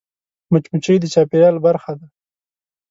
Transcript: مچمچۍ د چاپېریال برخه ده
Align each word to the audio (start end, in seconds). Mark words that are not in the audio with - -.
مچمچۍ 0.51 0.97
د 1.01 1.05
چاپېریال 1.13 1.57
برخه 1.65 1.91
ده 1.99 2.07